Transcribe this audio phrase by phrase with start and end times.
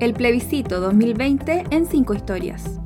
[0.00, 2.80] El plebiscito 2020 en 5 historias.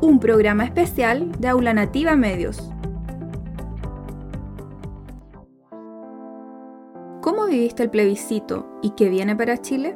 [0.00, 2.70] Un programa especial de Aula Nativa Medios.
[7.20, 9.94] ¿Cómo viviste el plebiscito y qué viene para Chile?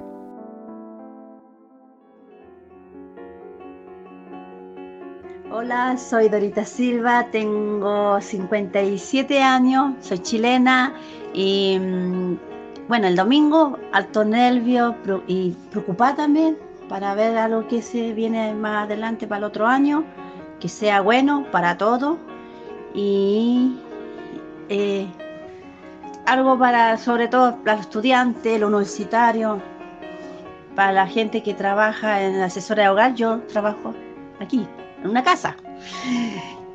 [5.51, 10.93] Hola, soy Dorita Silva, tengo 57 años, soy chilena
[11.33, 12.56] y mm,
[12.89, 14.95] bueno, el domingo alto nervio
[15.27, 16.57] y preocupada también
[16.89, 20.05] para ver algo que se viene más adelante para el otro año,
[20.61, 22.17] que sea bueno para todos
[22.95, 23.77] y
[24.69, 25.07] eh,
[26.27, 29.61] algo para, sobre todo para los estudiantes, los universitarios,
[30.75, 33.95] para la gente que trabaja en asesora de hogar, yo trabajo
[34.41, 34.67] aquí,
[35.03, 35.57] en una casa.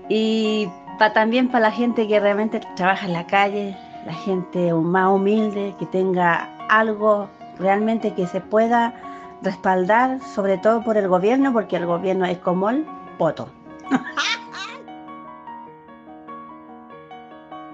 [0.09, 0.67] Y
[1.13, 5.85] también para la gente que realmente trabaja en la calle, la gente más humilde, que
[5.85, 8.93] tenga algo realmente que se pueda
[9.41, 12.85] respaldar, sobre todo por el gobierno, porque el gobierno es como el
[13.17, 13.49] poto.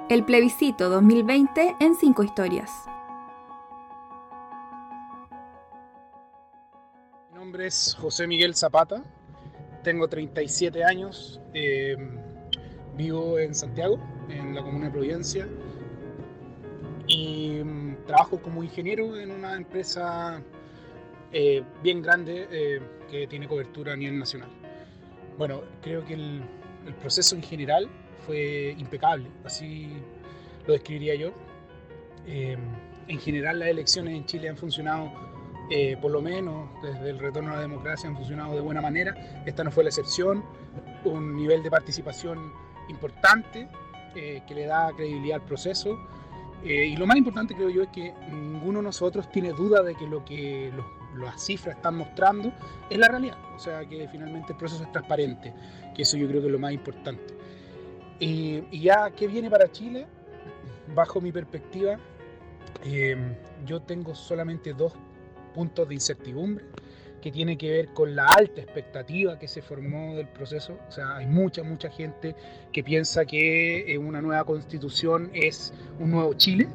[0.09, 2.71] El plebiscito 2020 en cinco historias.
[7.29, 9.03] Mi nombre es José Miguel Zapata,
[9.83, 11.97] tengo 37 años, eh,
[12.95, 15.45] vivo en Santiago, en la comuna de Providencia,
[17.17, 20.41] y mm, trabajo como ingeniero en una empresa
[21.31, 24.49] eh, bien grande eh, que tiene cobertura a nivel nacional.
[25.37, 26.43] Bueno, creo que el,
[27.01, 27.89] proceso en general
[28.25, 29.91] fue impecable, así
[30.65, 31.31] lo describiría yo.
[32.25, 32.57] Eh,
[33.07, 35.11] en general las elecciones en Chile han funcionado,
[36.01, 39.43] por lo menos desde el retorno a la democracia, han funcionado de buena manera.
[39.45, 40.43] Esta no fue la excepción.
[41.03, 42.53] Un nivel de participación
[42.89, 43.67] importante
[44.13, 45.97] que le da credibilidad al proceso
[46.63, 49.95] eh, y lo más importante creo yo es que ninguno de nosotros tiene duda de
[49.95, 50.71] que lo que
[51.17, 52.51] las cifras están mostrando
[52.89, 53.37] es la realidad.
[53.55, 55.53] O sea que finalmente el proceso es transparente,
[55.95, 57.35] que eso yo creo que es lo más importante.
[58.19, 60.07] Eh, y ya, ¿qué viene para Chile?
[60.95, 61.97] Bajo mi perspectiva,
[62.83, 63.15] eh,
[63.65, 64.93] yo tengo solamente dos
[65.53, 66.65] puntos de incertidumbre
[67.21, 70.77] que tiene que ver con la alta expectativa que se formó del proceso.
[70.87, 72.35] O sea, hay mucha, mucha gente
[72.71, 76.67] que piensa que eh, una nueva constitución es un nuevo Chile.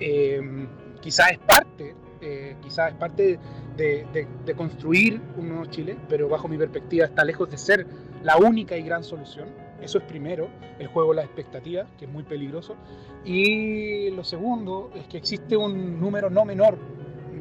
[0.00, 0.66] Eh,
[1.00, 3.38] quizás es parte, eh, quizás es parte
[3.76, 7.86] de, de, construir un nuevo Chile, pero bajo mi perspectiva está lejos de ser
[8.22, 9.48] la única y gran solución.
[9.82, 10.48] Eso es primero,
[10.78, 12.76] el juego de las expectativas, que es muy peligroso.
[13.24, 16.78] Y lo segundo es que existe un número no menor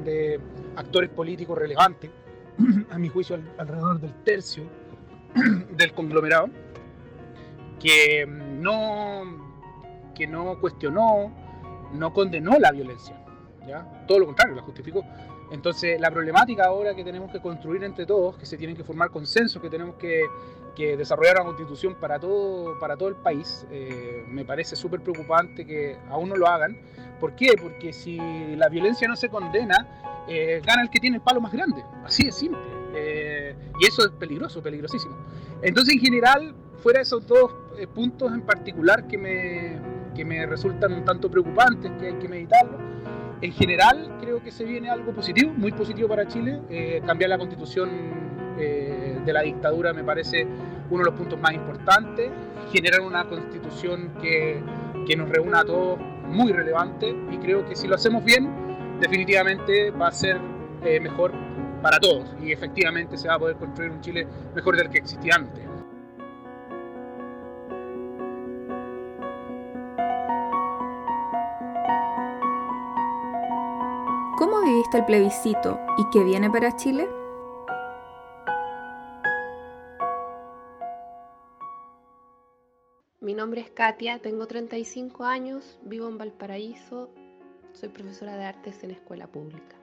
[0.04, 0.40] de
[0.76, 2.10] actores políticos relevantes
[2.92, 4.64] a mi juicio, alrededor del tercio
[5.78, 6.50] del conglomerado,
[7.80, 9.24] que no,
[10.16, 11.32] que no cuestionó,
[11.94, 13.16] no condenó la violencia,
[13.68, 14.06] ¿ya?
[14.08, 15.04] todo lo contrario, la justificó.
[15.52, 19.10] Entonces, la problemática ahora que tenemos que construir entre todos, que se tienen que formar
[19.10, 20.24] consensos, que tenemos que,
[20.78, 25.66] que desarrollar una constitución para todo, para todo el país, eh, me parece súper preocupante
[25.66, 26.78] que aún no lo hagan.
[27.20, 27.56] ¿Por qué?
[27.62, 28.18] Porque si
[28.56, 31.84] la violencia no se condena, eh, gana el que tiene el palo más grande.
[32.04, 32.60] Así de simple.
[32.96, 35.16] Eh, y eso es peligroso, peligrosísimo.
[35.62, 39.80] Entonces, en general, fuera de esos dos eh, puntos en particular que me,
[40.16, 42.78] que me resultan un tanto preocupantes, que hay que meditarlo,
[43.42, 46.62] en general creo que se viene algo positivo, muy positivo para Chile.
[47.08, 47.90] cambiar la constitución
[48.56, 50.46] de la dictadura me parece
[50.92, 52.30] uno de los puntos más importantes.
[52.72, 54.62] Generar una constitución que,
[55.08, 58.71] que nos reúna a todos muy relevante y creo que si lo hacemos bien,
[59.02, 60.40] definitivamente va a ser
[60.84, 61.34] eh, mejor
[61.82, 65.36] para todos y efectivamente se va a poder construir un Chile mejor del que existía
[65.36, 65.66] antes.
[74.38, 77.08] ¿Cómo viviste el plebiscito y qué viene para Chile?
[83.20, 87.10] Mi nombre es Katia, tengo 35 años, vivo en Valparaíso,
[87.74, 89.76] soy profesora de artes en escuela pública.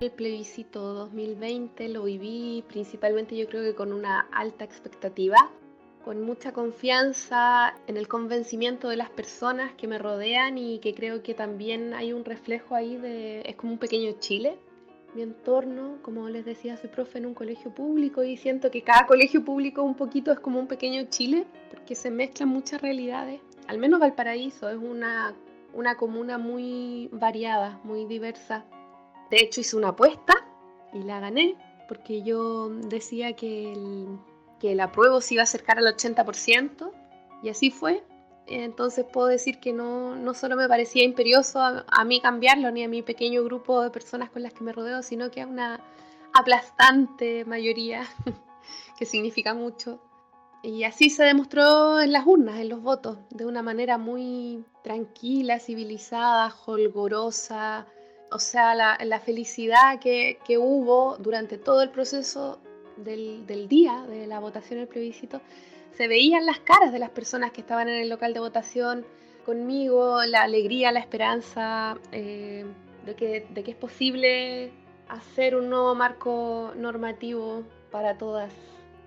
[0.00, 5.50] El plebiscito 2020 lo viví principalmente yo creo que con una alta expectativa,
[6.04, 11.22] con mucha confianza en el convencimiento de las personas que me rodean y que creo
[11.22, 14.58] que también hay un reflejo ahí de, es como un pequeño Chile.
[15.14, 19.06] Mi entorno, como les decía, soy profe en un colegio público y siento que cada
[19.06, 23.40] colegio público un poquito es como un pequeño Chile, porque se mezclan muchas realidades.
[23.68, 25.34] Al menos Valparaíso es una
[25.74, 28.64] una comuna muy variada, muy diversa.
[29.30, 30.34] De hecho hice una apuesta
[30.92, 31.56] y la gané
[31.88, 34.18] porque yo decía que el,
[34.60, 36.90] que el apruebo se iba a acercar al 80%
[37.42, 38.02] y así fue.
[38.46, 42.88] Entonces puedo decir que no, no solo me parecía imperioso a, mí cambiarlo, ni a
[42.88, 45.80] mi pequeño grupo de personas con las que me rodeo, sino que a una
[46.34, 48.04] aplastante mayoría,
[48.98, 49.98] que significa mucho.
[50.64, 55.60] Y así se demostró en las urnas, en los votos, de una manera muy tranquila,
[55.60, 57.86] civilizada, holgorosa.
[58.32, 62.60] O sea, la, felicidad que, que, hubo durante todo el proceso
[62.96, 65.42] del, del día de la votación del plebiscito
[65.98, 69.04] se veían las caras de las personas que estaban en el local de votación
[69.44, 72.64] conmigo, la alegría, la esperanza eh,
[73.04, 74.72] de, que, de que es posible
[75.10, 78.54] hacer un nuevo marco normativo para todas,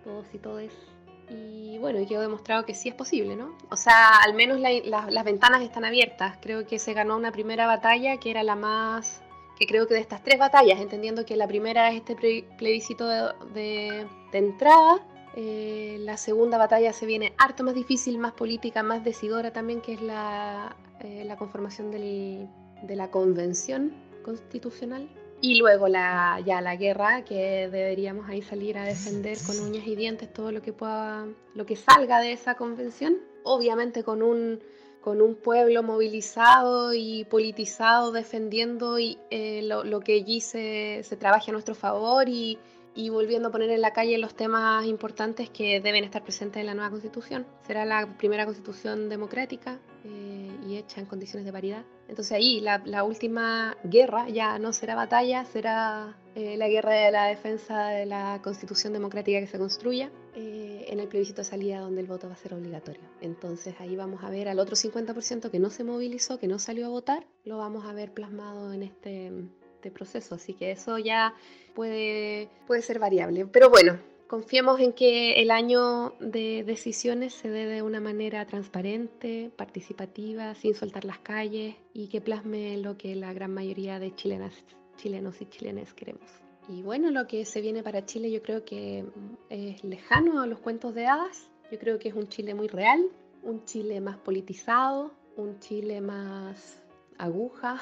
[0.03, 0.96] todos y todes.
[1.29, 3.57] Y bueno, y quedó demostrado que sí es posible, ¿no?
[3.69, 6.37] O sea, al menos las ventanas están abiertas.
[6.41, 9.21] Creo que se ganó una primera batalla que era la más,
[9.57, 12.15] que creo que de estas tres batallas, entendiendo que la primera es este
[12.57, 19.03] plebiscito de, entrada, eh, la segunda batalla se viene harto más difícil, más política, más
[19.03, 25.09] decidora también, que es la, eh, conformación de la convención constitucional.
[25.39, 29.95] Y luego la, ya la guerra, que deberíamos ahí salir a defender con uñas y
[29.95, 33.17] dientes todo lo que salga de esa convención.
[33.43, 34.59] Obviamente con un,
[35.43, 42.27] pueblo movilizado y politizado defendiendo y, eh, lo, que allí se, trabaje a nuestro favor
[42.27, 42.57] y,
[43.11, 46.73] volviendo a poner en la calle los temas importantes que deben estar presentes en la
[46.73, 47.45] nueva constitución.
[47.67, 49.79] Será la primera constitución democrática
[50.67, 51.85] y hecha en condiciones de paridad.
[52.07, 57.25] Entonces ahí la, última guerra ya no será batalla, será eh, la guerra de la
[57.25, 62.01] defensa de la constitución democrática que se construya eh, en el plebiscito de salida donde
[62.01, 63.03] el voto va a ser obligatorio.
[63.21, 66.85] Entonces ahí vamos a ver al otro 50% que no se movilizó, que no salió
[66.85, 69.31] a votar, lo vamos a ver plasmado en este
[69.77, 71.33] este proceso, así que eso ya
[71.75, 73.45] puede, puede ser variable.
[73.45, 79.51] Pero bueno, confiemos en que el año de decisiones se dé de una manera transparente,
[79.55, 84.53] participativa, sin soltar las calles y que plasme lo que la gran mayoría de chilenas,
[84.97, 86.29] chilenos y chilenas queremos.
[86.69, 89.05] Y bueno, lo que se viene para Chile yo creo que
[89.49, 91.49] es lejano a los cuentos de hadas.
[91.71, 93.07] Yo creo que es un Chile muy real,
[93.43, 96.81] un Chile más politizado, un Chile más
[97.17, 97.81] aguja,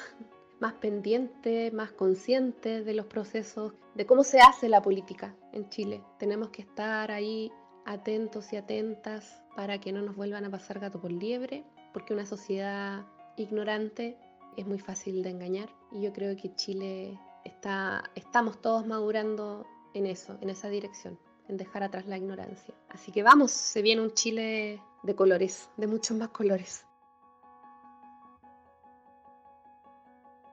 [0.59, 6.01] más pendiente, más consciente de los procesos, de cómo se hace la política en Chile.
[6.19, 7.51] Tenemos que estar ahí
[7.85, 11.63] atentos y atentas para que no nos vuelvan a pasar gato por liebre,
[11.93, 13.05] porque una sociedad
[13.37, 14.17] ignorante
[14.57, 20.07] es muy fácil de engañar y yo creo que Chile está, estamos todos madurando en
[20.07, 22.73] eso, en esa dirección, en dejar atrás la ignorancia.
[22.89, 26.85] Así que vamos, se viene un Chile de colores, de muchos más colores.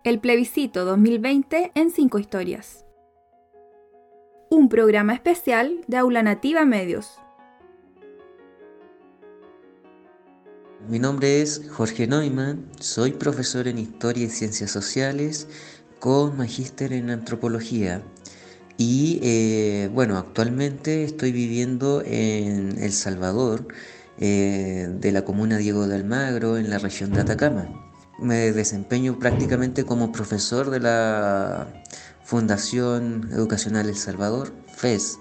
[0.05, 2.85] El plebiscito 2020 en cinco historias.
[4.51, 7.21] Un programa especial de Aula Nativa Medios.
[10.89, 15.47] Mi nombre es Jorge Neumann, soy profesor en Historia y Ciencias Sociales
[16.01, 18.03] con magíster en Antropología
[18.77, 23.69] y eh, bueno, actualmente estoy viviendo en El Salvador,
[24.19, 29.85] eh, de la comuna Diego de Almagro, en la región de Atacama me desempeño prácticamente
[29.85, 31.69] como profesor de la
[32.25, 35.19] Fundación Educacional El Salvador, FES,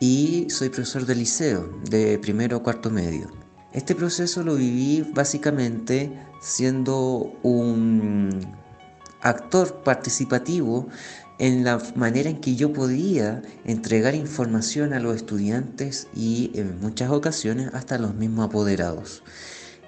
[0.00, 3.30] y soy profesor de liceo, de primero o cuarto medio.
[3.72, 8.46] Este proceso lo viví básicamente siendo un
[9.20, 10.88] actor participativo
[11.38, 17.10] en la manera en que yo podía entregar información a los estudiantes y en muchas
[17.10, 19.24] ocasiones hasta los mismos apoderados.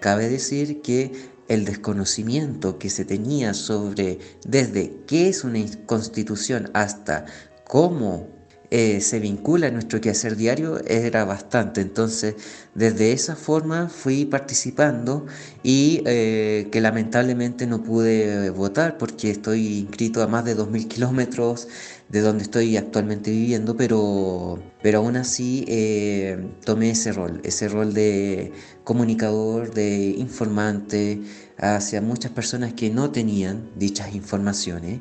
[0.01, 7.27] Cabe decir que el desconocimiento que se tenía sobre desde qué es una constitución hasta
[7.65, 8.29] cómo
[8.71, 11.81] eh, se vincula a nuestro quehacer diario era bastante.
[11.81, 12.35] Entonces,
[12.75, 15.27] desde esa forma fui participando
[15.63, 21.69] y eh, que lamentablemente no pude votar porque estoy inscrito a más de 2.000 kilómetros
[22.09, 27.95] de donde estoy actualmente viviendo, pero, pero aún así eh, tomé ese rol, ese rol
[27.95, 28.53] de
[28.85, 31.21] comunicador, de informante
[31.59, 35.01] hacia muchas personas que no tenían dichas informaciones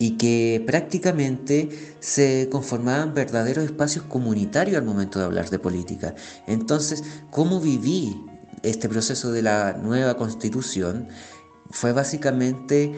[0.00, 1.68] y que prácticamente
[2.00, 6.14] se conformaban verdaderos espacios comunitarios al momento de hablar de política.
[6.46, 8.18] Entonces, ¿cómo viví
[8.62, 11.08] este proceso de la nueva constitución?
[11.68, 12.94] Fue básicamente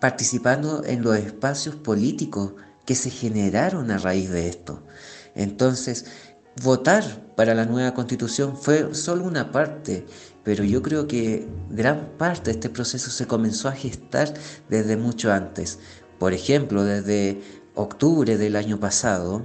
[0.00, 2.54] participando en los espacios políticos
[2.86, 4.82] que se generaron a raíz de esto.
[5.34, 6.06] Entonces,
[6.62, 10.06] votar para la nueva constitución fue solo una parte,
[10.42, 14.32] pero yo creo que gran parte de este proceso se comenzó a gestar
[14.70, 15.78] desde mucho antes.
[16.18, 17.40] Por ejemplo, desde
[17.74, 19.42] octubre del año pasado,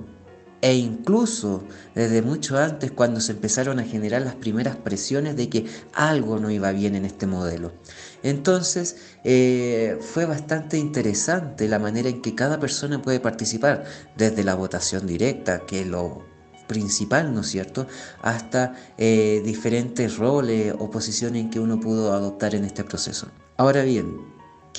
[0.61, 1.63] e incluso
[1.95, 6.51] desde mucho antes cuando se empezaron a generar las primeras presiones de que algo no
[6.51, 7.73] iba bien en este modelo.
[8.23, 13.85] Entonces eh, fue bastante interesante la manera en que cada persona puede participar,
[14.15, 16.23] desde la votación directa, que lo
[16.67, 17.87] principal, ¿no es cierto?,
[18.21, 23.27] hasta eh, diferentes roles o posiciones que uno pudo adoptar en este proceso.
[23.57, 24.30] Ahora bien,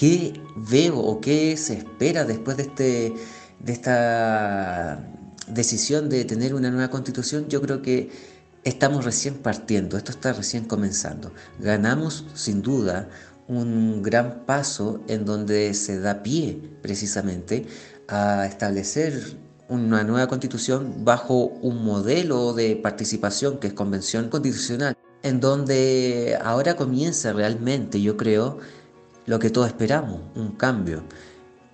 [0.02, 3.14] ¿qué veo o qué se espera después de, este,
[3.60, 4.98] de esta
[5.46, 7.46] decisión de tener una nueva constitución?
[7.48, 8.10] Yo creo que
[8.64, 11.32] estamos recién partiendo, esto está recién comenzando.
[11.60, 13.10] Ganamos sin duda
[13.46, 17.68] un gran paso en donde se da pie precisamente
[18.08, 19.36] a establecer
[19.68, 26.74] una nueva constitución bajo un modelo de participación que es convención constitucional, en donde ahora
[26.74, 28.58] comienza realmente, yo creo,
[29.26, 31.02] lo que todos esperamos, un cambio.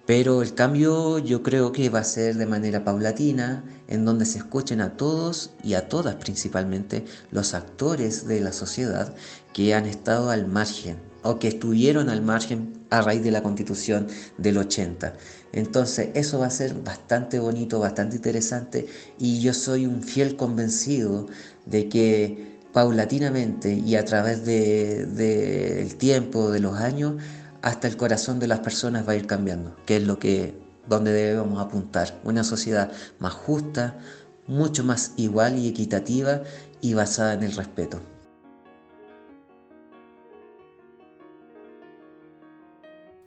[0.07, 4.39] Pero el cambio yo creo que va a ser de manera paulatina, en donde se
[4.39, 9.15] escuchen a todos y a todas principalmente los actores de la sociedad
[9.53, 14.07] que han estado al margen o que estuvieron al margen a raíz de la constitución
[14.39, 15.13] del 80.
[15.53, 18.87] Entonces eso va a ser bastante bonito, bastante interesante
[19.19, 21.27] y yo soy un fiel convencido
[21.67, 27.15] de que paulatinamente y a través del de, tiempo, de los años,
[27.63, 30.55] hasta el corazón de las personas va a ir cambiando, que es lo que
[30.87, 33.99] donde debemos apuntar, una sociedad más justa,
[34.47, 36.43] mucho más igual y equitativa
[36.81, 38.01] y basada en el respeto.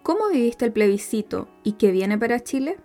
[0.01, 2.79] ¿Cómo viviste el plebiscito y qué viene para Chile?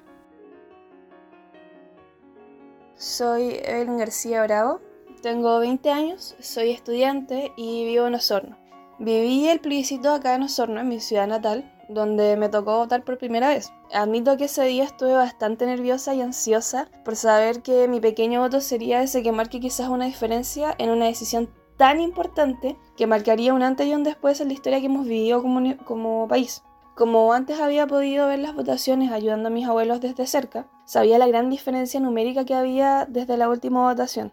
[2.95, 4.81] Soy Evelyn García Bravo,
[5.27, 8.57] tengo 20 años, soy estudiante y vivo en Osorno.
[9.01, 13.19] Viví el plebiscito acá en Osorno, en mi ciudad natal, donde me tocó votar por
[13.19, 13.73] primera vez.
[13.93, 18.61] Admito que ese día estuve bastante nerviosa y ansiosa por saber que mi pequeño voto
[18.61, 23.65] sería ese que marque quizás una diferencia en una decisión tan importante que marcaría un
[23.65, 26.63] antes y un después en la historia que hemos vivido como, como país.
[26.95, 31.27] Como antes había podido ver las votaciones ayudando a mis abuelos desde cerca, sabía la
[31.27, 34.33] gran diferencia numérica que había desde la última votación.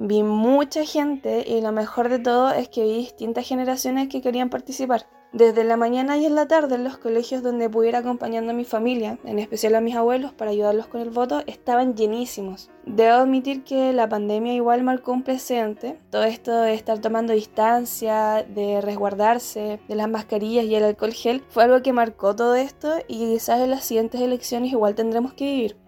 [0.00, 4.48] Vi mucha gente y lo mejor de todo es que vi distintas generaciones que querían
[4.48, 5.06] participar.
[5.32, 8.64] Desde la mañana y en la tarde en los colegios donde pudiera acompañando a mi
[8.64, 12.70] familia, en especial a mis abuelos para ayudarlos con el voto, estaban llenísimos.
[12.86, 15.98] Debo admitir que la pandemia igual marcó un precedente.
[16.10, 21.42] Todo esto de estar tomando distancia, de resguardarse, de las mascarillas y el alcohol gel,
[21.48, 25.44] fue algo que marcó todo esto y quizás en las siguientes elecciones igual tendremos que
[25.44, 25.87] vivir.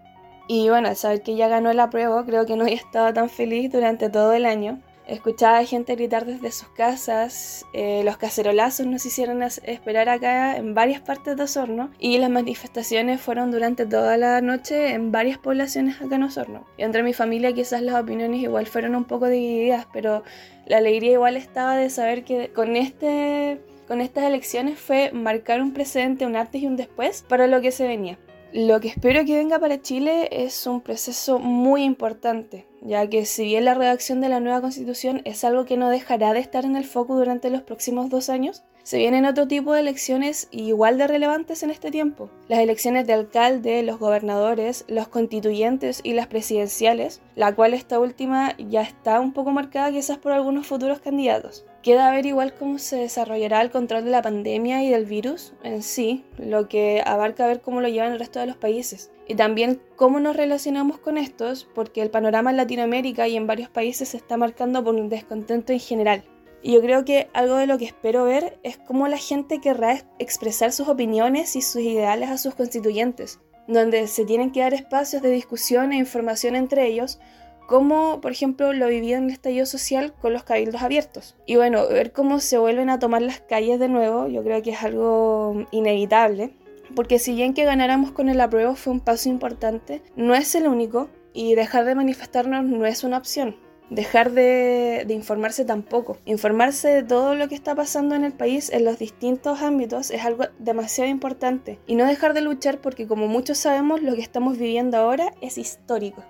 [0.53, 3.29] Y bueno, al saber que ya ganó la prueba, creo que no había estado tan
[3.29, 4.81] feliz durante todo el año.
[5.07, 10.73] Escuchaba a gente gritar desde sus casas, eh, los cacerolazos nos hicieron esperar acá en
[10.73, 16.01] varias partes de Osorno y las manifestaciones fueron durante toda la noche en varias poblaciones
[16.01, 16.67] acá en Osorno.
[16.77, 20.21] Y entre mi familia quizás las opiniones igual fueron un poco divididas, pero
[20.65, 25.71] la alegría igual estaba de saber que con este con estas elecciones fue marcar un
[25.71, 28.17] precedente, un antes y un después para lo que se venía.
[28.53, 33.45] Lo que espero que venga para Chile es un proceso muy importante, ya que si
[33.45, 36.75] bien la redacción de la nueva constitución es algo que no dejará de estar en
[36.75, 41.07] el foco durante los próximos dos años, se vienen otro tipo de elecciones igual de
[41.07, 42.29] relevantes en este tiempo.
[42.49, 48.57] Las elecciones de alcalde, los gobernadores, los constituyentes y las presidenciales, la cual esta última
[48.57, 51.63] ya está un poco marcada quizás por algunos futuros candidatos.
[51.81, 55.81] Queda ver igual cómo se desarrollará el control de la pandemia y del virus en
[55.81, 59.11] sí, lo que abarca ver cómo lo llevan el resto de los países.
[59.27, 63.69] Y también cómo nos relacionamos con estos, porque el panorama en Latinoamérica y en varios
[63.69, 66.23] países se está marcando por un descontento en general.
[66.61, 70.05] Y yo creo que algo de lo que espero ver es cómo la gente querrá
[70.19, 75.23] expresar sus opiniones y sus ideales a sus constituyentes, donde se tienen que dar espacios
[75.23, 77.19] de discusión e información entre ellos
[77.67, 81.35] como por ejemplo lo viví en el estallido social con los cabildos abiertos.
[81.45, 84.71] Y bueno, ver cómo se vuelven a tomar las calles de nuevo, yo creo que
[84.71, 86.53] es algo inevitable,
[86.95, 90.67] porque si bien que ganáramos con el apruebo fue un paso importante, no es el
[90.67, 93.55] único y dejar de manifestarnos no es una opción.
[93.89, 96.17] Dejar de, de, informarse tampoco.
[96.23, 100.23] Informarse de todo lo que está pasando en el país en los distintos ámbitos es
[100.23, 101.77] algo demasiado importante.
[101.87, 105.57] Y no dejar de luchar porque como muchos sabemos lo que estamos viviendo ahora es
[105.57, 106.23] histórico.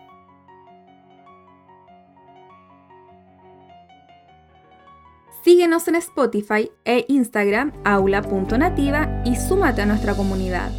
[5.51, 10.71] Síguenos en Spotify e Instagram aula.nativa y súmate a nuestra comunidad.